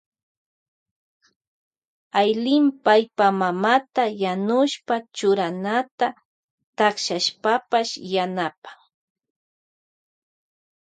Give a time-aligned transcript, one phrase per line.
[2.21, 6.07] Aylin yanapan paypa mamata yanushpa churanata
[6.77, 7.93] takshashpapash.